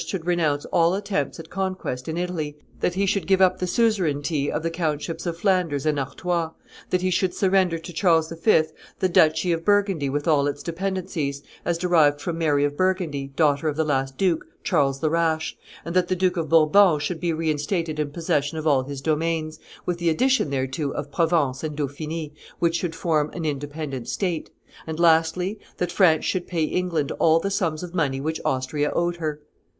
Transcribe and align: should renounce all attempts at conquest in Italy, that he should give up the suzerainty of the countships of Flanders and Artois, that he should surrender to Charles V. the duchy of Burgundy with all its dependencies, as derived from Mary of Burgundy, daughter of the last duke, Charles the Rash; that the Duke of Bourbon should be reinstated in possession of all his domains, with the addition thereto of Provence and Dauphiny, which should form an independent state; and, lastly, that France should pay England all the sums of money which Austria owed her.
should 0.03 0.25
renounce 0.25 0.65
all 0.73 0.95
attempts 0.95 1.39
at 1.39 1.51
conquest 1.51 2.07
in 2.07 2.17
Italy, 2.17 2.57
that 2.79 2.95
he 2.95 3.05
should 3.05 3.27
give 3.27 3.39
up 3.39 3.59
the 3.59 3.67
suzerainty 3.67 4.51
of 4.51 4.63
the 4.63 4.71
countships 4.71 5.27
of 5.27 5.37
Flanders 5.37 5.85
and 5.85 5.99
Artois, 5.99 6.49
that 6.89 7.03
he 7.03 7.11
should 7.11 7.35
surrender 7.35 7.77
to 7.77 7.93
Charles 7.93 8.31
V. 8.31 8.63
the 8.97 9.07
duchy 9.09 9.51
of 9.51 9.63
Burgundy 9.63 10.09
with 10.09 10.27
all 10.27 10.47
its 10.47 10.63
dependencies, 10.63 11.43
as 11.63 11.77
derived 11.77 12.19
from 12.19 12.39
Mary 12.39 12.65
of 12.65 12.75
Burgundy, 12.75 13.27
daughter 13.35 13.67
of 13.69 13.75
the 13.75 13.83
last 13.83 14.17
duke, 14.17 14.43
Charles 14.63 15.01
the 15.01 15.09
Rash; 15.11 15.55
that 15.85 16.07
the 16.07 16.15
Duke 16.15 16.35
of 16.35 16.49
Bourbon 16.49 16.97
should 16.97 17.19
be 17.19 17.31
reinstated 17.31 17.99
in 17.99 18.09
possession 18.09 18.57
of 18.57 18.65
all 18.65 18.81
his 18.81 19.01
domains, 19.01 19.59
with 19.85 19.99
the 19.99 20.09
addition 20.09 20.49
thereto 20.49 20.89
of 20.89 21.11
Provence 21.11 21.63
and 21.63 21.77
Dauphiny, 21.77 22.33
which 22.57 22.77
should 22.77 22.95
form 22.95 23.29
an 23.35 23.45
independent 23.45 24.09
state; 24.09 24.49
and, 24.87 24.99
lastly, 24.99 25.59
that 25.77 25.91
France 25.91 26.25
should 26.25 26.47
pay 26.47 26.63
England 26.63 27.11
all 27.19 27.39
the 27.39 27.51
sums 27.51 27.83
of 27.83 27.93
money 27.93 28.19
which 28.19 28.41
Austria 28.43 28.89
owed 28.95 29.17
her. 29.17 29.41